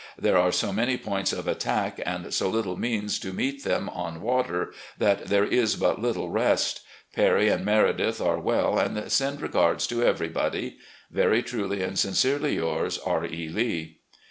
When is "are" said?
0.39-0.51, 8.19-8.39